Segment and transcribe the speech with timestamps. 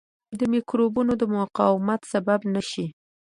[0.39, 2.85] د مکروبونو د مقاومت سبب نه شي.